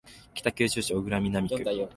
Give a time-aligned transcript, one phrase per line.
[0.33, 1.63] 北九州市小倉南区